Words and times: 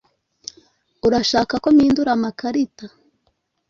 Urashaka 1.07 1.53
ko 1.63 1.67
mpindura 1.75 2.11
amakarita? 2.17 2.85